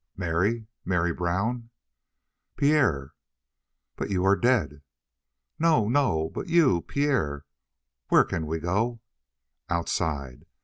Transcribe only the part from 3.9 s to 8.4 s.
"But you are dead!" "No, no! But you Pierre, where